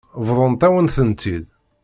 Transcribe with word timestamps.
Bḍant-awen-tent-id. 0.27 1.45